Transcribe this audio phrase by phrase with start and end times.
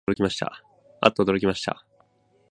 [0.99, 1.85] あっとおどろきました